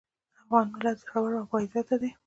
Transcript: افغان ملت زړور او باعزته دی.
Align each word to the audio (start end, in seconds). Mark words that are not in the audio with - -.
افغان 0.41 0.65
ملت 0.73 0.97
زړور 1.03 1.31
او 1.39 1.45
باعزته 1.51 1.95
دی. 2.01 2.11